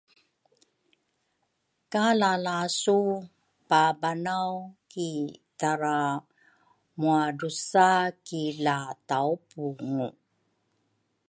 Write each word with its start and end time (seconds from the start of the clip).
ka 1.91 2.05
lalasu 2.19 2.99
pabanaw 3.69 4.51
ki 4.91 5.09
taramuadrusa 5.59 7.89
ki 8.27 8.43
la-tawpungu. 8.65 10.05